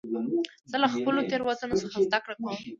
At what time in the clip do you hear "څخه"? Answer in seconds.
1.83-1.97